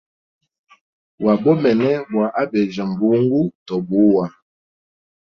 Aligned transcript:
Wabomene 1.25 1.89
bwa 2.09 2.27
abeja 2.41 2.83
mbungu 2.91 3.41
to 3.67 3.75
buwa. 3.87 4.25